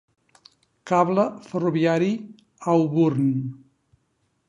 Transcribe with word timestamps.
Cable 0.89 1.25
Ferroviari 1.43 2.11
Auburn. 2.65 3.31